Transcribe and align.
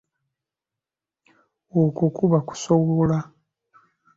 Okwo 1.81 2.05
kuba 2.17 2.39
kusowola. 2.47 3.19